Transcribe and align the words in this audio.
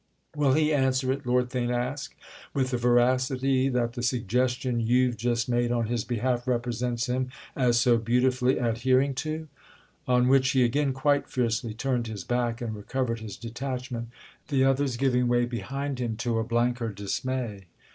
"Will 0.35 0.53
he 0.53 0.73
answer 0.73 1.11
it," 1.11 1.27
Lord 1.27 1.51
Theign 1.51 1.71
asked, 1.71 2.15
"with 2.55 2.71
the 2.71 2.77
veracity 2.77 3.69
that 3.69 3.93
the 3.93 4.01
suggestion 4.01 4.79
you've 4.79 5.15
just 5.15 5.47
made 5.47 5.71
on 5.71 5.85
his 5.85 6.03
behalf 6.03 6.47
represents 6.47 7.05
him 7.05 7.29
as 7.55 7.79
so 7.79 7.99
beautifully 7.99 8.57
adhering 8.57 9.13
to?" 9.13 9.47
On 10.07 10.27
which 10.27 10.49
he 10.53 10.63
again 10.63 10.91
quite 10.91 11.27
fiercely 11.29 11.75
turned 11.75 12.07
his 12.07 12.23
back 12.23 12.61
and 12.61 12.75
recovered 12.75 13.19
his 13.19 13.37
detachment, 13.37 14.09
the 14.47 14.63
others 14.63 14.97
giving 14.97 15.27
way 15.27 15.45
behind 15.45 15.99
him 15.99 16.15
to 16.15 16.39
a 16.39 16.43
blanker 16.43 16.89
dismay. 16.89 17.65